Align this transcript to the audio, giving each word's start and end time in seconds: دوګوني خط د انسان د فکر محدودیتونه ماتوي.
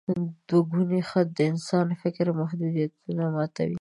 دوګوني 0.47 1.01
خط 1.09 1.27
د 1.37 1.39
انسان 1.51 1.83
د 1.89 1.91
فکر 2.03 2.25
محدودیتونه 2.39 3.23
ماتوي. 3.35 3.69